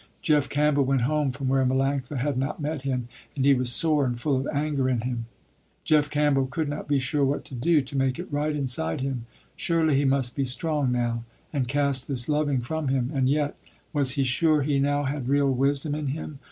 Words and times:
Jeff 0.23 0.49
Campbell 0.49 0.83
went 0.83 1.01
home 1.01 1.31
from 1.31 1.47
where 1.47 1.63
Melanctha 1.63 2.17
had 2.17 2.35
not 2.35 2.59
met 2.59 2.81
him, 2.81 3.07
and 3.35 3.45
he 3.45 3.53
was 3.53 3.71
sore 3.71 4.03
and 4.03 4.19
full 4.19 4.35
of 4.35 4.47
anger 4.51 4.89
in 4.89 5.01
him. 5.01 5.27
Jeff 5.83 6.09
Campbell 6.09 6.47
could 6.47 6.67
not 6.67 6.87
be 6.87 6.97
sure 6.97 7.23
what 7.23 7.45
to 7.45 7.53
do, 7.53 7.81
to 7.81 7.95
make 7.95 8.17
it 8.17 8.33
right 8.33 8.55
inside 8.57 9.01
him. 9.01 9.27
Surely 9.55 9.95
he 9.97 10.03
must 10.03 10.35
be 10.35 10.43
strong 10.43 10.91
now 10.91 11.23
and 11.53 11.67
cast 11.67 12.07
this 12.07 12.27
loving 12.27 12.61
from 12.61 12.87
him, 12.87 13.11
and 13.13 13.29
yet, 13.29 13.55
was 13.93 14.13
he 14.13 14.23
sure 14.23 14.63
he 14.63 14.79
now 14.79 15.03
had 15.03 15.29
real 15.29 15.51
wisdom 15.53 15.93
in 15.93 16.07
him. 16.07 16.39